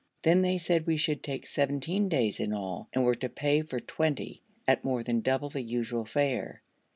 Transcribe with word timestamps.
Then 0.23 0.41
they 0.41 0.57
said 0.57 0.87
we 0.87 0.97
should 0.97 1.21
take 1.21 1.45
seventeen 1.45 2.09
days 2.09 2.39
in 2.39 2.53
all, 2.53 2.87
and 2.91 3.05
were 3.05 3.13
to 3.13 3.29
pay 3.29 3.61
for 3.61 3.79
twenty 3.79 4.41
at 4.67 4.83
more 4.83 5.03
than 5.03 5.21
double 5.21 5.51
the 5.51 5.61
usual 5.61 6.05
fare. 6.05 6.63